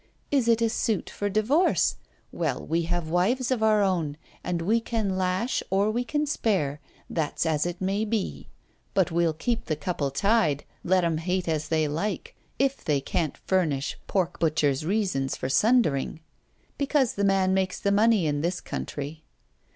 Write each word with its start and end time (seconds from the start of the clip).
Is 0.31 0.47
it 0.47 0.63
a 0.63 0.69
suit 0.69 1.11
for 1.11 1.29
Divorce? 1.29 1.97
Well, 2.31 2.65
we 2.65 2.85
have 2.89 3.07
wives 3.07 3.51
of 3.51 3.61
our 3.61 3.83
own, 3.83 4.17
and 4.43 4.59
we 4.63 4.79
can 4.79 5.15
lash, 5.15 5.61
or 5.69 5.91
we 5.91 6.03
can 6.03 6.25
spare; 6.25 6.81
that's 7.07 7.45
as 7.45 7.67
it 7.67 7.79
may 7.79 8.03
be; 8.03 8.49
but 8.95 9.11
we'll 9.11 9.31
keep 9.35 9.65
the 9.65 9.75
couple 9.75 10.09
tied, 10.09 10.63
let 10.83 11.03
'em 11.03 11.19
hate 11.19 11.47
as 11.47 11.67
they 11.69 11.87
like, 11.87 12.35
if 12.57 12.83
they 12.83 12.99
can't 12.99 13.37
furnish 13.37 13.95
pork 14.07 14.39
butchers' 14.39 14.83
reasons 14.83 15.35
for 15.35 15.49
sundering; 15.49 16.21
because 16.79 17.13
the 17.13 17.23
man 17.23 17.53
makes 17.53 17.79
the 17.79 17.91
money 17.91 18.25
in 18.25 18.41
this 18.41 18.59
country. 18.59 19.23